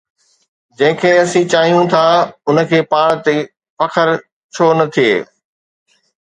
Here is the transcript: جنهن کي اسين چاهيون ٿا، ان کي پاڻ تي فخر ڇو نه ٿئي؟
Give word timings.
جنهن 0.77 0.95
کي 1.01 1.09
اسين 1.23 1.45
چاهيون 1.53 1.83
ٿا، 1.93 2.05
ان 2.49 2.57
کي 2.69 2.79
پاڻ 2.93 3.09
تي 3.25 3.35
فخر 3.77 4.07
ڇو 4.53 4.67
نه 4.79 4.85
ٿئي؟ 4.93 5.13